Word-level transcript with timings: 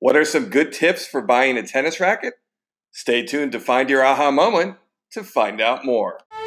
What 0.00 0.16
are 0.16 0.24
some 0.24 0.46
good 0.46 0.72
tips 0.72 1.06
for 1.06 1.20
buying 1.20 1.58
a 1.58 1.62
tennis 1.62 2.00
racket? 2.00 2.32
Stay 2.90 3.22
tuned 3.22 3.52
to 3.52 3.60
find 3.60 3.90
your 3.90 4.02
aha 4.02 4.30
moment 4.30 4.76
to 5.12 5.22
find 5.22 5.60
out 5.60 5.84
more. 5.84 6.18
Do 6.32 6.38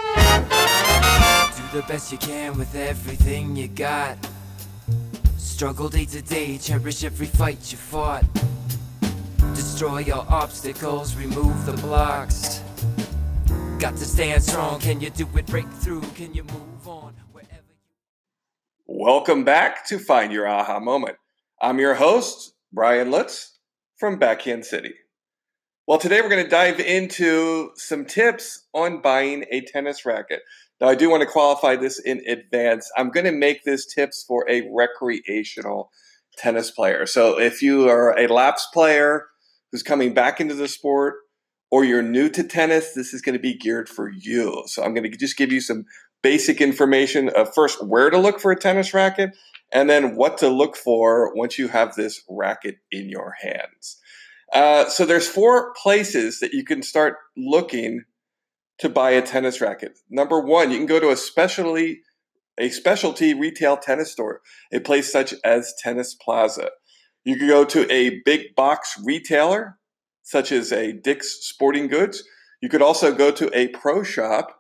the 1.72 1.86
best 1.88 2.12
you 2.12 2.18
can 2.18 2.58
with 2.58 2.74
everything 2.74 3.56
you 3.56 3.68
got. 3.68 4.18
Struggle 5.38 5.88
day 5.88 6.06
to 6.06 6.24
day, 6.24 6.58
cherish 6.58 7.04
every 7.04 7.28
fight 7.28 7.72
you 7.72 7.78
fought. 7.78 8.26
Destroy 9.54 10.00
your 10.00 10.26
obstacles, 10.30 11.16
remove 11.16 11.68
the 11.68 11.74
blocks. 11.74 12.60
Got 13.78 13.96
to 13.98 14.06
stand 14.06 14.42
strong. 14.42 14.80
Can 14.80 15.00
you 15.00 15.12
do 15.12 15.28
it? 15.38 15.46
Break 15.46 15.70
through. 15.74 16.02
Can 16.16 16.34
you 16.34 16.44
move 16.46 16.88
on 16.88 17.14
wherever 17.32 17.54
you 17.54 17.76
Welcome 18.88 19.44
back 19.44 19.86
to 19.90 20.00
Find 20.00 20.34
Your 20.34 20.48
Aha 20.48 20.80
Moment. 20.80 21.18
I'm 21.62 21.78
your 21.78 21.94
host, 21.94 22.53
Brian 22.74 23.12
Lutz 23.12 23.60
from 24.00 24.18
Backhand 24.18 24.66
City. 24.66 24.96
Well, 25.86 26.00
today 26.00 26.22
we're 26.22 26.30
going 26.30 26.44
to 26.44 26.50
dive 26.50 26.80
into 26.80 27.70
some 27.76 28.04
tips 28.04 28.66
on 28.74 29.00
buying 29.00 29.46
a 29.52 29.62
tennis 29.62 30.08
racket. 30.08 30.42
Now, 30.82 30.88
I 30.88 30.96
do 30.96 31.08
want 31.08 31.22
to 31.22 31.28
qualify 31.28 31.76
this 31.76 32.00
in 32.00 32.24
advance. 32.28 32.90
I'm 32.98 33.12
going 33.12 33.28
to 33.28 33.32
make 33.32 33.64
this 33.64 33.86
tips 33.86 34.26
for 34.28 34.50
a 34.50 34.68
recreational 34.74 35.92
tennis 36.38 36.72
player. 36.72 37.06
So, 37.06 37.40
if 37.40 37.62
you 37.62 37.88
are 37.90 38.18
a 38.18 38.28
laps 38.28 38.68
player 38.74 39.28
who's 39.72 39.84
coming 39.84 40.16
back 40.16 40.42
into 40.42 40.56
the 40.56 40.68
sport, 40.68 41.16
or 41.70 41.84
you're 41.84 42.02
new 42.02 42.28
to 42.30 42.44
tennis, 42.44 42.94
this 42.94 43.14
is 43.14 43.22
going 43.22 43.34
to 43.34 43.40
be 43.40 43.56
geared 43.56 43.88
for 43.88 44.10
you. 44.10 44.64
So, 44.66 44.84
I'm 44.84 44.96
going 44.96 45.10
to 45.10 45.16
just 45.16 45.38
give 45.38 45.52
you 45.52 45.62
some 45.62 45.86
basic 46.24 46.60
information 46.60 47.30
of 47.30 47.54
first 47.54 47.86
where 47.86 48.10
to 48.10 48.18
look 48.18 48.40
for 48.40 48.52
a 48.52 48.60
tennis 48.60 48.96
racket, 48.96 49.30
and 49.74 49.90
then 49.90 50.16
what 50.16 50.38
to 50.38 50.50
look 50.50 50.78
for 50.78 51.36
once 51.36 51.58
you 51.58 51.68
have 51.68 51.96
this 51.96 52.22
racket 52.30 52.78
in 52.92 53.10
your 53.10 53.34
hands. 53.42 53.98
Uh, 54.54 54.88
so 54.88 55.06
there's 55.06 55.28
four 55.28 55.74
places 55.74 56.40
that 56.40 56.54
you 56.54 56.64
can 56.64 56.84
start 56.84 57.16
looking 57.36 58.04
to 58.78 58.88
buy 58.88 59.12
a 59.12 59.22
tennis 59.22 59.60
racket. 59.60 59.98
Number 60.10 60.40
one, 60.40 60.72
you 60.72 60.78
can 60.78 60.86
go 60.86 61.00
to 61.00 61.10
a 61.10 61.18
specialty 61.18 62.02
a 62.60 62.70
specialty 62.70 63.34
retail 63.34 63.78
tennis 63.78 64.12
store, 64.12 64.42
a 64.72 64.80
place 64.80 65.12
such 65.12 65.34
as 65.44 65.74
Tennis 65.80 66.14
Plaza. 66.14 66.70
You 67.26 67.36
can 67.36 67.48
go 67.48 67.66
to 67.66 67.92
a 67.92 68.22
big 68.26 68.56
box 68.56 69.00
retailer, 69.04 69.80
such 70.22 70.52
as 70.52 70.72
a 70.72 70.92
Dick's 70.92 71.40
Sporting 71.42 71.88
Goods. 71.88 72.24
You 72.62 72.70
could 72.70 72.84
also 72.84 73.12
go 73.12 73.32
to 73.32 73.50
a 73.58 73.70
pro 73.70 74.04
shop 74.04 74.56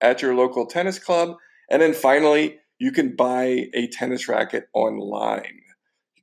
at 0.00 0.22
your 0.22 0.34
local 0.34 0.66
tennis 0.66 0.98
club. 0.98 1.36
And 1.70 1.80
then 1.80 1.94
finally, 1.94 2.58
you 2.78 2.92
can 2.92 3.16
buy 3.16 3.68
a 3.74 3.88
tennis 3.88 4.28
racket 4.28 4.68
online. 4.74 5.60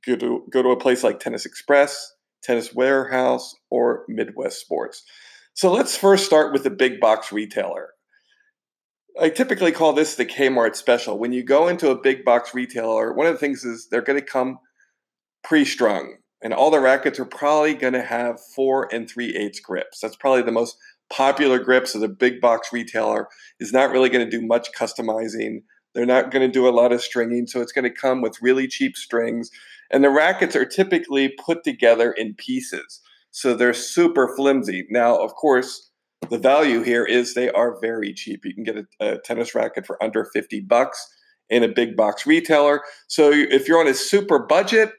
You 0.06 0.16
could 0.16 0.50
go 0.50 0.62
to 0.62 0.70
a 0.70 0.76
place 0.78 1.02
like 1.02 1.20
Tennis 1.20 1.46
Express, 1.46 2.12
Tennis 2.42 2.74
Warehouse, 2.74 3.54
or 3.70 4.04
Midwest 4.08 4.60
Sports. 4.60 5.02
So 5.54 5.72
let's 5.72 5.96
first 5.96 6.26
start 6.26 6.52
with 6.52 6.64
the 6.64 6.70
big 6.70 7.00
box 7.00 7.32
retailer. 7.32 7.90
I 9.20 9.28
typically 9.30 9.70
call 9.70 9.92
this 9.92 10.16
the 10.16 10.26
Kmart 10.26 10.74
special. 10.74 11.18
When 11.18 11.32
you 11.32 11.44
go 11.44 11.68
into 11.68 11.90
a 11.90 12.00
big 12.00 12.24
box 12.24 12.52
retailer, 12.52 13.12
one 13.12 13.26
of 13.26 13.32
the 13.32 13.38
things 13.38 13.64
is 13.64 13.88
they're 13.88 14.02
going 14.02 14.18
to 14.18 14.26
come 14.26 14.58
pre 15.44 15.64
strung, 15.64 16.16
and 16.42 16.52
all 16.52 16.70
the 16.70 16.80
rackets 16.80 17.20
are 17.20 17.24
probably 17.24 17.74
going 17.74 17.92
to 17.92 18.02
have 18.02 18.40
four 18.54 18.92
and 18.92 19.08
three 19.08 19.34
eighths 19.36 19.60
grips. 19.60 20.00
That's 20.00 20.16
probably 20.16 20.42
the 20.42 20.50
most 20.50 20.76
popular 21.10 21.60
grips. 21.60 21.92
So 21.92 22.00
the 22.00 22.08
big 22.08 22.40
box 22.40 22.72
retailer 22.72 23.28
is 23.60 23.72
not 23.72 23.90
really 23.90 24.08
going 24.08 24.28
to 24.28 24.38
do 24.38 24.44
much 24.44 24.68
customizing. 24.76 25.62
They're 25.94 26.06
not 26.06 26.30
going 26.30 26.46
to 26.46 26.52
do 26.52 26.68
a 26.68 26.70
lot 26.70 26.92
of 26.92 27.00
stringing, 27.00 27.46
so 27.46 27.60
it's 27.60 27.72
going 27.72 27.84
to 27.84 27.90
come 27.90 28.20
with 28.20 28.42
really 28.42 28.66
cheap 28.66 28.96
strings. 28.96 29.50
And 29.90 30.02
the 30.02 30.10
rackets 30.10 30.56
are 30.56 30.64
typically 30.64 31.28
put 31.28 31.62
together 31.62 32.12
in 32.12 32.34
pieces. 32.34 33.00
So 33.30 33.54
they're 33.54 33.74
super 33.74 34.34
flimsy. 34.36 34.86
Now, 34.90 35.16
of 35.16 35.34
course, 35.34 35.90
the 36.30 36.38
value 36.38 36.82
here 36.82 37.04
is 37.04 37.34
they 37.34 37.50
are 37.50 37.78
very 37.80 38.12
cheap. 38.12 38.44
You 38.44 38.54
can 38.54 38.64
get 38.64 38.76
a, 38.76 38.86
a, 39.00 39.18
tennis 39.18 39.54
racket 39.54 39.86
for 39.86 40.02
under 40.02 40.24
50 40.24 40.60
bucks 40.60 41.06
in 41.50 41.62
a 41.62 41.68
big 41.68 41.96
box 41.96 42.26
retailer. 42.26 42.80
So 43.08 43.30
if 43.32 43.68
you're 43.68 43.80
on 43.80 43.88
a 43.88 43.94
super 43.94 44.38
budget, 44.38 44.92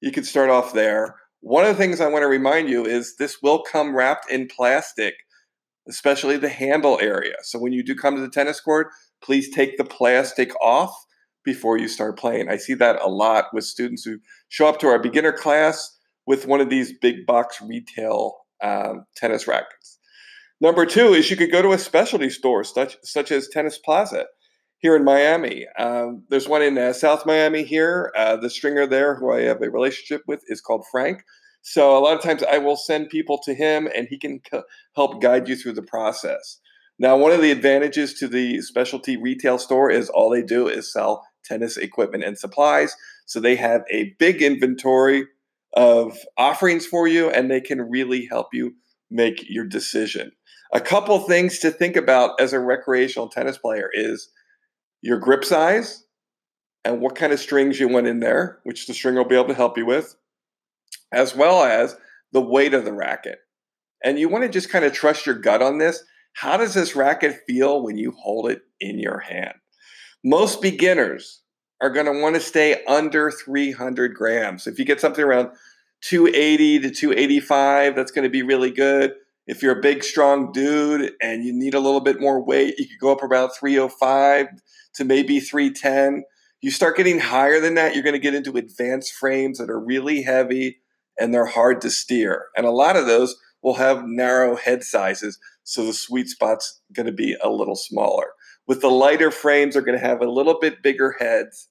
you 0.00 0.10
can 0.10 0.24
start 0.24 0.50
off 0.50 0.72
there. 0.72 1.16
One 1.40 1.64
of 1.64 1.76
the 1.76 1.82
things 1.82 2.00
I 2.00 2.08
want 2.08 2.22
to 2.22 2.28
remind 2.28 2.68
you 2.68 2.84
is 2.84 3.16
this 3.16 3.42
will 3.42 3.62
come 3.62 3.94
wrapped 3.94 4.30
in 4.30 4.48
plastic, 4.48 5.14
especially 5.88 6.36
the 6.36 6.48
handle 6.48 6.98
area. 7.00 7.36
So 7.42 7.58
when 7.58 7.72
you 7.72 7.82
do 7.82 7.94
come 7.94 8.16
to 8.16 8.20
the 8.20 8.30
tennis 8.30 8.60
court, 8.60 8.88
please 9.24 9.50
take 9.50 9.78
the 9.78 9.84
plastic 9.84 10.52
off 10.60 10.94
before 11.44 11.78
you 11.78 11.88
start 11.88 12.18
playing. 12.18 12.48
I 12.48 12.56
see 12.56 12.74
that 12.74 13.00
a 13.02 13.08
lot 13.08 13.46
with 13.52 13.64
students 13.64 14.04
who 14.04 14.18
show 14.48 14.66
up 14.66 14.78
to 14.80 14.88
our 14.88 14.98
beginner 14.98 15.32
class 15.32 15.96
with 16.26 16.46
one 16.46 16.60
of 16.60 16.70
these 16.70 16.92
big 17.00 17.26
box 17.26 17.60
retail 17.60 18.34
um, 18.62 19.04
tennis 19.16 19.46
rackets. 19.46 19.98
Number 20.60 20.86
two 20.86 21.12
is 21.12 21.30
you 21.30 21.36
could 21.36 21.52
go 21.52 21.62
to 21.62 21.72
a 21.72 21.78
specialty 21.78 22.30
store 22.30 22.64
such, 22.64 22.96
such 23.02 23.30
as 23.30 23.48
Tennis 23.48 23.78
Plaza 23.78 24.24
here 24.78 24.96
in 24.96 25.04
Miami. 25.04 25.66
Um, 25.78 26.24
there's 26.30 26.48
one 26.48 26.62
in 26.62 26.78
uh, 26.78 26.92
South 26.92 27.26
Miami 27.26 27.64
here. 27.64 28.12
Uh, 28.16 28.36
the 28.36 28.48
stringer 28.48 28.86
there, 28.86 29.16
who 29.16 29.32
I 29.32 29.42
have 29.42 29.60
a 29.60 29.70
relationship 29.70 30.22
with, 30.26 30.40
is 30.46 30.60
called 30.60 30.84
Frank. 30.90 31.22
So 31.62 31.96
a 31.96 32.00
lot 32.00 32.16
of 32.16 32.22
times 32.22 32.42
I 32.42 32.58
will 32.58 32.76
send 32.76 33.08
people 33.08 33.38
to 33.44 33.54
him 33.54 33.88
and 33.94 34.06
he 34.08 34.18
can 34.18 34.40
c- 34.50 34.60
help 34.94 35.20
guide 35.20 35.48
you 35.48 35.56
through 35.56 35.72
the 35.72 35.82
process. 35.82 36.60
Now, 36.98 37.16
one 37.16 37.32
of 37.32 37.42
the 37.42 37.50
advantages 37.50 38.14
to 38.14 38.28
the 38.28 38.60
specialty 38.62 39.16
retail 39.16 39.58
store 39.58 39.90
is 39.90 40.08
all 40.08 40.30
they 40.30 40.42
do 40.42 40.68
is 40.68 40.92
sell 40.92 41.26
tennis 41.44 41.76
equipment 41.76 42.24
and 42.24 42.38
supplies. 42.38 42.96
So 43.26 43.40
they 43.40 43.56
have 43.56 43.82
a 43.90 44.14
big 44.18 44.42
inventory 44.42 45.26
of 45.72 46.16
offerings 46.36 46.86
for 46.86 47.08
you 47.08 47.30
and 47.30 47.50
they 47.50 47.60
can 47.60 47.80
really 47.90 48.26
help 48.30 48.48
you 48.52 48.74
make 49.10 49.44
your 49.48 49.64
decision. 49.64 50.32
A 50.72 50.80
couple 50.80 51.18
things 51.20 51.58
to 51.60 51.70
think 51.70 51.96
about 51.96 52.40
as 52.40 52.52
a 52.52 52.60
recreational 52.60 53.28
tennis 53.28 53.58
player 53.58 53.90
is 53.92 54.30
your 55.02 55.18
grip 55.18 55.44
size 55.44 56.04
and 56.84 57.00
what 57.00 57.16
kind 57.16 57.32
of 57.32 57.40
strings 57.40 57.80
you 57.80 57.88
want 57.88 58.06
in 58.06 58.20
there, 58.20 58.60
which 58.64 58.86
the 58.86 58.94
string 58.94 59.14
will 59.14 59.24
be 59.24 59.36
able 59.36 59.48
to 59.48 59.54
help 59.54 59.76
you 59.76 59.86
with, 59.86 60.16
as 61.12 61.34
well 61.34 61.62
as 61.62 61.96
the 62.32 62.40
weight 62.40 62.74
of 62.74 62.84
the 62.84 62.92
racket. 62.92 63.38
And 64.02 64.18
you 64.18 64.28
want 64.28 64.44
to 64.44 64.50
just 64.50 64.70
kind 64.70 64.84
of 64.84 64.92
trust 64.92 65.26
your 65.26 65.36
gut 65.36 65.62
on 65.62 65.78
this 65.78 66.04
how 66.34 66.56
does 66.56 66.74
this 66.74 66.94
racket 66.94 67.40
feel 67.46 67.82
when 67.82 67.96
you 67.96 68.12
hold 68.12 68.50
it 68.50 68.62
in 68.80 68.98
your 68.98 69.20
hand? 69.20 69.54
Most 70.22 70.60
beginners 70.60 71.42
are 71.80 71.90
going 71.90 72.06
to 72.06 72.20
want 72.20 72.34
to 72.34 72.40
stay 72.40 72.84
under 72.86 73.30
300 73.30 74.14
grams. 74.14 74.66
If 74.66 74.78
you 74.78 74.84
get 74.84 75.00
something 75.00 75.24
around 75.24 75.50
280 76.02 76.80
to 76.80 76.90
285, 76.90 77.94
that's 77.94 78.10
going 78.10 78.24
to 78.24 78.30
be 78.30 78.42
really 78.42 78.70
good. 78.70 79.14
If 79.46 79.62
you're 79.62 79.78
a 79.78 79.82
big, 79.82 80.02
strong 80.02 80.52
dude 80.52 81.12
and 81.22 81.44
you 81.44 81.52
need 81.52 81.74
a 81.74 81.80
little 81.80 82.00
bit 82.00 82.20
more 82.20 82.42
weight, 82.42 82.74
you 82.78 82.86
could 82.86 82.98
go 83.00 83.12
up 83.12 83.22
about 83.22 83.56
305 83.56 84.46
to 84.94 85.04
maybe 85.04 85.40
310. 85.40 86.24
You 86.62 86.70
start 86.70 86.96
getting 86.96 87.20
higher 87.20 87.60
than 87.60 87.74
that, 87.74 87.94
you're 87.94 88.02
going 88.02 88.14
to 88.14 88.18
get 88.18 88.34
into 88.34 88.56
advanced 88.56 89.12
frames 89.12 89.58
that 89.58 89.70
are 89.70 89.78
really 89.78 90.22
heavy 90.22 90.78
and 91.18 91.32
they're 91.32 91.46
hard 91.46 91.80
to 91.82 91.90
steer. 91.90 92.46
And 92.56 92.66
a 92.66 92.70
lot 92.70 92.96
of 92.96 93.06
those 93.06 93.36
will 93.62 93.74
have 93.74 94.04
narrow 94.06 94.56
head 94.56 94.82
sizes. 94.82 95.38
So 95.64 95.84
the 95.84 95.92
sweet 95.92 96.28
spot's 96.28 96.80
going 96.92 97.06
to 97.06 97.12
be 97.12 97.36
a 97.42 97.50
little 97.50 97.76
smaller. 97.76 98.28
With 98.66 98.80
the 98.80 98.88
lighter 98.88 99.30
frames, 99.30 99.74
they're 99.74 99.82
going 99.82 99.98
to 99.98 100.06
have 100.06 100.20
a 100.20 100.30
little 100.30 100.58
bit 100.60 100.82
bigger 100.82 101.16
heads 101.18 101.68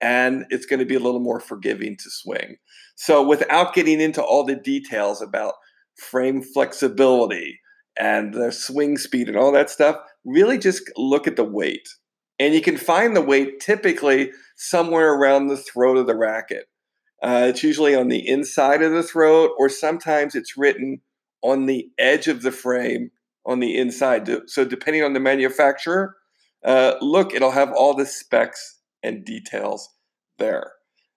and 0.00 0.46
it's 0.50 0.66
going 0.66 0.80
to 0.80 0.86
be 0.86 0.94
a 0.94 1.00
little 1.00 1.20
more 1.20 1.40
forgiving 1.40 1.96
to 1.96 2.10
swing. 2.10 2.56
So 2.94 3.26
without 3.26 3.74
getting 3.74 4.00
into 4.00 4.22
all 4.22 4.44
the 4.44 4.56
details 4.56 5.20
about 5.20 5.54
frame 5.96 6.42
flexibility 6.42 7.60
and 7.98 8.32
the 8.32 8.50
swing 8.50 8.96
speed 8.96 9.28
and 9.28 9.36
all 9.36 9.52
that 9.52 9.68
stuff, 9.68 9.96
really 10.24 10.58
just 10.58 10.82
look 10.96 11.26
at 11.26 11.36
the 11.36 11.44
weight. 11.44 11.88
And 12.38 12.54
you 12.54 12.62
can 12.62 12.78
find 12.78 13.14
the 13.14 13.20
weight 13.20 13.60
typically 13.60 14.30
somewhere 14.56 15.12
around 15.12 15.48
the 15.48 15.58
throat 15.58 15.98
of 15.98 16.06
the 16.06 16.16
racket. 16.16 16.64
Uh, 17.22 17.46
it's 17.50 17.62
usually 17.62 17.94
on 17.94 18.08
the 18.08 18.26
inside 18.26 18.82
of 18.82 18.92
the 18.92 19.02
throat, 19.02 19.50
or 19.58 19.68
sometimes 19.68 20.34
it's 20.34 20.56
written 20.56 21.02
on 21.42 21.66
the 21.66 21.90
edge 21.98 22.28
of 22.28 22.40
the 22.40 22.52
frame 22.52 23.10
on 23.50 23.60
the 23.60 23.76
inside. 23.76 24.30
So 24.46 24.64
depending 24.64 25.02
on 25.02 25.12
the 25.12 25.20
manufacturer, 25.20 26.16
uh, 26.64 26.94
look, 27.00 27.34
it'll 27.34 27.50
have 27.50 27.72
all 27.72 27.94
the 27.94 28.06
specs 28.06 28.78
and 29.02 29.24
details 29.24 29.88
there. 30.38 30.72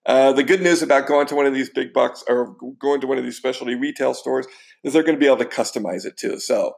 Uh, 0.06 0.32
the 0.32 0.42
good 0.42 0.60
news 0.60 0.82
about 0.82 1.06
going 1.06 1.26
to 1.26 1.34
one 1.34 1.46
of 1.46 1.54
these 1.54 1.70
big 1.70 1.92
bucks 1.92 2.22
or 2.28 2.56
going 2.78 3.00
to 3.00 3.06
one 3.06 3.18
of 3.18 3.24
these 3.24 3.36
specialty 3.36 3.74
retail 3.74 4.12
stores 4.12 4.46
is 4.82 4.92
they're 4.92 5.02
going 5.02 5.16
to 5.16 5.20
be 5.20 5.26
able 5.26 5.38
to 5.38 5.44
customize 5.44 6.04
it 6.04 6.16
too. 6.16 6.38
So 6.38 6.74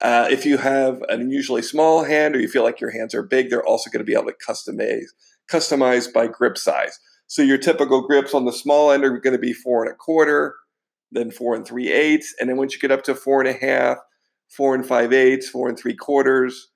uh, 0.00 0.26
if 0.30 0.44
you 0.44 0.56
have 0.56 1.02
an 1.08 1.20
unusually 1.20 1.62
small 1.62 2.04
hand 2.04 2.34
or 2.34 2.40
you 2.40 2.48
feel 2.48 2.64
like 2.64 2.80
your 2.80 2.90
hands 2.90 3.14
are 3.14 3.22
big, 3.22 3.50
they're 3.50 3.64
also 3.64 3.90
going 3.90 4.04
to 4.04 4.04
be 4.04 4.14
able 4.14 4.26
to 4.26 4.34
customize 4.46 5.10
customize 5.52 6.10
by 6.12 6.26
grip 6.26 6.56
size. 6.56 6.98
So 7.26 7.42
your 7.42 7.58
typical 7.58 8.06
grips 8.06 8.32
on 8.34 8.46
the 8.46 8.52
small 8.52 8.90
end 8.90 9.04
are 9.04 9.18
going 9.18 9.36
to 9.36 9.38
be 9.38 9.52
four 9.52 9.84
and 9.84 9.92
a 9.92 9.96
quarter, 9.96 10.54
then 11.12 11.30
four 11.30 11.54
and 11.54 11.66
three 11.66 11.92
eighths, 11.92 12.34
and 12.40 12.48
then 12.48 12.56
once 12.56 12.72
you 12.72 12.80
get 12.80 12.90
up 12.90 13.04
to 13.04 13.14
four 13.14 13.40
and 13.40 13.48
a 13.48 13.52
half, 13.52 13.98
four 14.56 14.74
and 14.74 14.86
five 14.86 15.12
eighths, 15.12 15.48
four 15.48 15.68
and 15.68 15.78
three 15.78 15.96
quarters. 15.96 16.68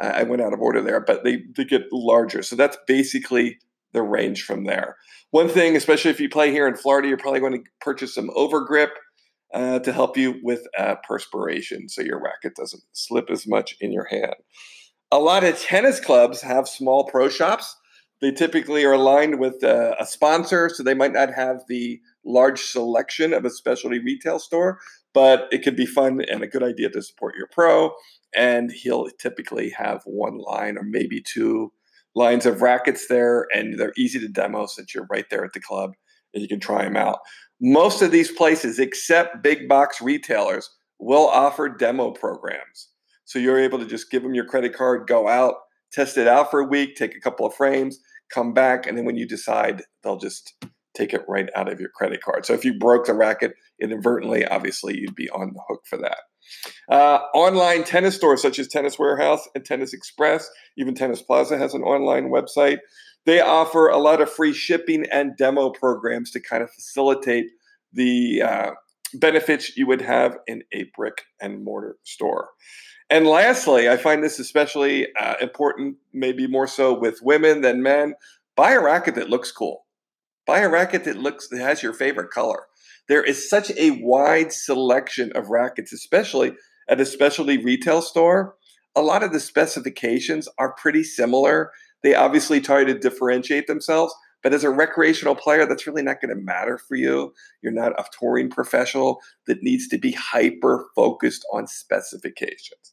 I 0.00 0.24
went 0.24 0.42
out 0.42 0.52
of 0.52 0.60
order 0.60 0.82
there, 0.82 1.00
but 1.00 1.22
they, 1.22 1.42
they 1.56 1.64
get 1.64 1.82
larger. 1.92 2.42
So 2.42 2.56
that's 2.56 2.76
basically 2.86 3.58
the 3.92 4.02
range 4.02 4.42
from 4.42 4.64
there. 4.64 4.96
One 5.30 5.48
thing, 5.48 5.76
especially 5.76 6.10
if 6.10 6.20
you 6.20 6.28
play 6.28 6.50
here 6.50 6.66
in 6.66 6.76
Florida, 6.76 7.06
you're 7.08 7.16
probably 7.16 7.40
going 7.40 7.62
to 7.62 7.70
purchase 7.80 8.14
some 8.14 8.28
overgrip 8.30 8.90
uh, 9.52 9.78
to 9.78 9.92
help 9.92 10.16
you 10.16 10.40
with 10.42 10.66
uh, 10.76 10.96
perspiration 11.06 11.88
so 11.88 12.02
your 12.02 12.20
racket 12.20 12.56
doesn't 12.56 12.82
slip 12.92 13.30
as 13.30 13.46
much 13.46 13.76
in 13.80 13.92
your 13.92 14.06
hand. 14.06 14.34
A 15.12 15.18
lot 15.20 15.44
of 15.44 15.60
tennis 15.60 16.00
clubs 16.00 16.40
have 16.40 16.68
small 16.68 17.04
pro 17.04 17.28
shops. 17.28 17.76
They 18.20 18.32
typically 18.32 18.84
are 18.84 18.94
aligned 18.94 19.38
with 19.38 19.62
uh, 19.62 19.94
a 20.00 20.06
sponsor, 20.06 20.68
so 20.68 20.82
they 20.82 20.94
might 20.94 21.12
not 21.12 21.32
have 21.32 21.58
the 21.68 22.00
large 22.24 22.62
selection 22.62 23.32
of 23.32 23.44
a 23.44 23.50
specialty 23.50 24.00
retail 24.00 24.40
store, 24.40 24.80
but 25.14 25.48
it 25.50 25.62
could 25.62 25.76
be 25.76 25.86
fun 25.86 26.20
and 26.30 26.42
a 26.42 26.48
good 26.48 26.62
idea 26.62 26.90
to 26.90 27.02
support 27.02 27.36
your 27.36 27.48
pro. 27.50 27.92
And 28.36 28.70
he'll 28.72 29.08
typically 29.20 29.70
have 29.70 30.02
one 30.04 30.38
line 30.38 30.76
or 30.76 30.82
maybe 30.82 31.22
two 31.22 31.72
lines 32.16 32.46
of 32.46 32.62
rackets 32.62 33.06
there, 33.08 33.46
and 33.54 33.78
they're 33.78 33.92
easy 33.96 34.18
to 34.20 34.28
demo 34.28 34.66
since 34.66 34.94
you're 34.94 35.06
right 35.10 35.24
there 35.30 35.44
at 35.44 35.52
the 35.52 35.60
club 35.60 35.92
and 36.32 36.42
you 36.42 36.48
can 36.48 36.60
try 36.60 36.82
them 36.84 36.96
out. 36.96 37.20
Most 37.60 38.02
of 38.02 38.10
these 38.10 38.32
places, 38.32 38.78
except 38.78 39.42
big 39.42 39.68
box 39.68 40.00
retailers, 40.02 40.68
will 40.98 41.28
offer 41.28 41.68
demo 41.68 42.10
programs. 42.10 42.88
So 43.24 43.38
you're 43.38 43.60
able 43.60 43.78
to 43.78 43.86
just 43.86 44.10
give 44.10 44.22
them 44.22 44.34
your 44.34 44.44
credit 44.44 44.74
card, 44.74 45.06
go 45.06 45.28
out, 45.28 45.54
test 45.92 46.18
it 46.18 46.26
out 46.26 46.50
for 46.50 46.60
a 46.60 46.66
week, 46.66 46.96
take 46.96 47.16
a 47.16 47.20
couple 47.20 47.46
of 47.46 47.54
frames, 47.54 47.98
come 48.32 48.52
back, 48.52 48.86
and 48.86 48.98
then 48.98 49.04
when 49.04 49.16
you 49.16 49.26
decide, 49.26 49.82
they'll 50.02 50.18
just 50.18 50.54
take 50.94 51.12
it 51.12 51.24
right 51.28 51.48
out 51.54 51.70
of 51.70 51.80
your 51.80 51.90
credit 51.90 52.22
card. 52.22 52.46
So 52.46 52.52
if 52.52 52.64
you 52.64 52.78
broke 52.78 53.06
the 53.06 53.14
racket 53.14 53.54
inadvertently, 53.80 54.46
obviously 54.46 54.98
you'd 54.98 55.14
be 55.14 55.30
on 55.30 55.52
the 55.54 55.62
hook 55.68 55.82
for 55.86 55.98
that. 55.98 56.18
Uh, 56.88 57.20
online 57.34 57.84
tennis 57.84 58.14
stores 58.16 58.42
such 58.42 58.58
as 58.58 58.68
Tennis 58.68 58.98
Warehouse 58.98 59.48
and 59.54 59.64
Tennis 59.64 59.92
Express, 59.92 60.48
even 60.76 60.94
Tennis 60.94 61.22
Plaza 61.22 61.56
has 61.58 61.74
an 61.74 61.82
online 61.82 62.30
website. 62.30 62.78
They 63.26 63.40
offer 63.40 63.88
a 63.88 63.98
lot 63.98 64.20
of 64.20 64.30
free 64.30 64.52
shipping 64.52 65.06
and 65.10 65.36
demo 65.36 65.70
programs 65.70 66.30
to 66.32 66.40
kind 66.40 66.62
of 66.62 66.70
facilitate 66.70 67.46
the 67.92 68.42
uh, 68.42 68.70
benefits 69.14 69.76
you 69.76 69.86
would 69.86 70.02
have 70.02 70.36
in 70.46 70.62
a 70.72 70.84
brick 70.96 71.22
and 71.40 71.64
mortar 71.64 71.96
store. 72.02 72.50
And 73.10 73.26
lastly, 73.26 73.88
I 73.88 73.96
find 73.96 74.22
this 74.22 74.38
especially 74.38 75.08
uh, 75.18 75.34
important, 75.40 75.96
maybe 76.12 76.46
more 76.46 76.66
so 76.66 76.98
with 76.98 77.20
women 77.22 77.60
than 77.60 77.82
men. 77.82 78.14
Buy 78.56 78.72
a 78.72 78.80
racket 78.80 79.14
that 79.16 79.30
looks 79.30 79.52
cool. 79.52 79.83
Buy 80.46 80.60
a 80.60 80.68
racket 80.68 81.04
that 81.04 81.16
looks 81.16 81.48
that 81.48 81.60
has 81.60 81.82
your 81.82 81.92
favorite 81.92 82.30
color. 82.30 82.66
There 83.08 83.22
is 83.22 83.48
such 83.48 83.70
a 83.76 83.98
wide 84.02 84.52
selection 84.52 85.32
of 85.34 85.48
rackets, 85.48 85.92
especially 85.92 86.54
at 86.88 87.00
a 87.00 87.06
specialty 87.06 87.58
retail 87.58 88.02
store. 88.02 88.56
A 88.94 89.02
lot 89.02 89.22
of 89.22 89.32
the 89.32 89.40
specifications 89.40 90.48
are 90.58 90.74
pretty 90.74 91.02
similar. 91.02 91.70
They 92.02 92.14
obviously 92.14 92.60
try 92.60 92.84
to 92.84 92.98
differentiate 92.98 93.66
themselves, 93.66 94.14
but 94.44 94.52
as 94.52 94.62
a 94.62 94.70
recreational 94.70 95.34
player, 95.34 95.66
that's 95.66 95.86
really 95.86 96.02
not 96.02 96.20
going 96.20 96.28
to 96.28 96.40
matter 96.40 96.76
for 96.76 96.96
you. 96.96 97.32
You're 97.62 97.72
not 97.72 97.98
a 97.98 98.04
touring 98.16 98.50
professional 98.50 99.20
that 99.46 99.62
needs 99.62 99.88
to 99.88 99.98
be 99.98 100.12
hyper 100.12 100.86
focused 100.94 101.46
on 101.50 101.66
specifications. 101.66 102.92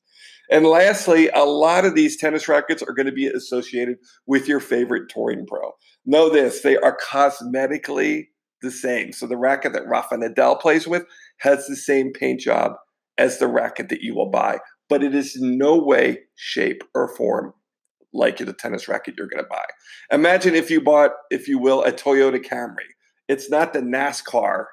And 0.50 0.66
lastly, 0.66 1.30
a 1.30 1.44
lot 1.44 1.84
of 1.84 1.94
these 1.94 2.16
tennis 2.16 2.48
rackets 2.48 2.82
are 2.82 2.94
going 2.94 3.06
to 3.06 3.12
be 3.12 3.28
associated 3.28 3.98
with 4.26 4.48
your 4.48 4.62
favorite 4.62 5.10
touring 5.10 5.46
pro. 5.46 5.74
Know 6.06 6.30
this, 6.30 6.62
they 6.62 6.78
are 6.78 6.98
cosmetically 6.98 8.28
the 8.62 8.72
same. 8.72 9.12
So 9.12 9.28
the 9.28 9.38
racket 9.38 9.74
that 9.74 9.88
Rafa 9.88 10.16
Nadal 10.16 10.60
plays 10.60 10.88
with 10.88 11.04
has 11.40 11.68
the 11.68 11.76
same 11.76 12.14
paint 12.14 12.40
job 12.40 12.74
as 13.18 13.40
the 13.40 13.48
racket 13.48 13.90
that 13.90 14.02
you 14.02 14.16
will 14.16 14.32
buy, 14.32 14.60
but 14.88 15.04
it 15.04 15.14
is 15.14 15.36
no 15.38 15.78
way, 15.78 16.20
shape, 16.36 16.82
or 16.96 17.14
form 17.14 17.54
like 18.14 18.38
the 18.38 18.54
tennis 18.54 18.88
racket 18.88 19.16
you're 19.18 19.28
going 19.28 19.44
to 19.44 19.50
buy. 19.50 19.66
Imagine 20.12 20.56
if 20.56 20.70
you 20.70 20.82
bought, 20.82 21.12
if 21.30 21.48
you 21.48 21.58
will, 21.60 21.84
a 21.84 21.92
Toyota 21.92 22.44
Camry. 22.44 22.90
It's 23.28 23.50
not 23.50 23.74
the 23.74 23.80
NASCAR 23.80 24.66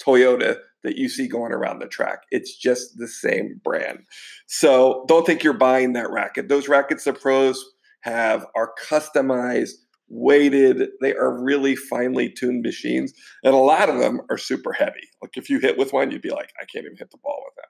Toyota 0.00 0.58
that 0.82 0.96
you 0.96 1.08
see 1.08 1.26
going 1.26 1.52
around 1.52 1.78
the 1.78 1.86
track. 1.86 2.24
It's 2.30 2.54
just 2.54 2.98
the 2.98 3.08
same 3.08 3.60
brand. 3.64 4.00
So 4.46 5.04
don't 5.08 5.24
think 5.24 5.42
you're 5.42 5.54
buying 5.54 5.94
that 5.94 6.10
racket. 6.10 6.48
Those 6.48 6.68
rackets 6.68 7.04
the 7.04 7.14
pros 7.14 7.64
have 8.02 8.46
are 8.54 8.72
customized, 8.86 9.72
weighted. 10.08 10.90
They 11.00 11.14
are 11.14 11.42
really 11.42 11.74
finely 11.74 12.28
tuned 12.28 12.62
machines. 12.62 13.14
And 13.42 13.54
a 13.54 13.58
lot 13.58 13.88
of 13.88 13.98
them 13.98 14.20
are 14.30 14.36
super 14.36 14.74
heavy. 14.74 15.08
Like 15.22 15.38
if 15.38 15.48
you 15.48 15.58
hit 15.58 15.78
with 15.78 15.94
one, 15.94 16.10
you'd 16.10 16.20
be 16.20 16.30
like, 16.30 16.52
I 16.60 16.66
can't 16.66 16.84
even 16.84 16.98
hit 16.98 17.10
the 17.10 17.18
ball 17.22 17.42
with 17.46 17.54
that. 17.56 17.68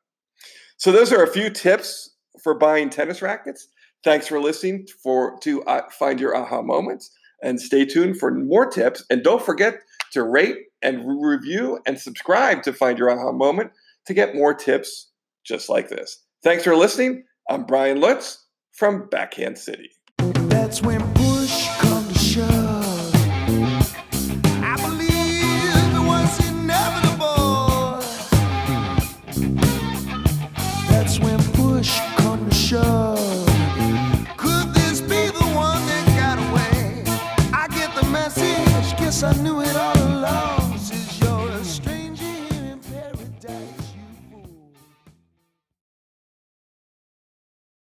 So 0.77 0.91
those 0.91 1.13
are 1.13 1.23
a 1.23 1.33
few 1.33 1.51
tips 1.51 2.17
for 2.43 2.59
buying 2.59 2.91
tennis 2.91 3.23
rackets. 3.23 3.69
Thanks 4.05 4.27
for 4.27 4.39
listening 4.39 4.87
for 5.03 5.39
to 5.41 5.63
uh, 5.65 5.89
find 5.91 6.21
your 6.21 6.37
aha 6.37 6.61
moments 6.61 7.11
and 7.43 7.59
stay 7.59 7.87
tuned 7.87 8.19
for 8.19 8.31
more 8.31 8.67
tips. 8.67 9.03
And 9.09 9.25
don't 9.25 9.43
forget 9.43 9.79
to 10.13 10.23
rate 10.23 10.59
and 10.83 11.23
review 11.23 11.79
and 11.87 11.99
subscribe 11.99 12.63
to 12.65 12.75
find 12.75 12.99
your 12.99 13.11
aha 13.11 13.33
moment 13.33 13.73
to 14.07 14.13
get 14.13 14.35
more 14.35 14.53
tips 14.53 15.11
just 15.43 15.71
like 15.71 15.89
this. 15.89 16.23
Thanks 16.43 16.65
for 16.65 16.77
listening. 16.77 17.25
I'm 17.49 17.65
Brian 17.65 17.99
Lutz 17.99 18.45
from 18.73 19.09
Backhand 19.09 19.57
City. 19.57 19.91
That's 20.19 20.83
when 20.83 21.14